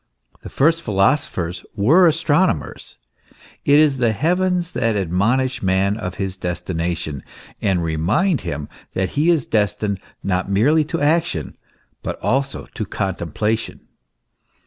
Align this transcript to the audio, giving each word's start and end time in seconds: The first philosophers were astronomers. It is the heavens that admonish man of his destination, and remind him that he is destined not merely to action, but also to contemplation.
The 0.41 0.49
first 0.49 0.81
philosophers 0.81 1.63
were 1.75 2.07
astronomers. 2.07 2.97
It 3.65 3.77
is 3.77 3.97
the 3.99 4.13
heavens 4.13 4.71
that 4.71 4.95
admonish 4.95 5.61
man 5.61 5.95
of 5.95 6.15
his 6.15 6.37
destination, 6.37 7.23
and 7.61 7.83
remind 7.83 8.41
him 8.41 8.67
that 8.93 9.09
he 9.09 9.29
is 9.29 9.45
destined 9.45 9.99
not 10.23 10.49
merely 10.49 10.83
to 10.85 10.99
action, 10.99 11.55
but 12.01 12.17
also 12.19 12.65
to 12.73 12.83
contemplation. 12.83 13.81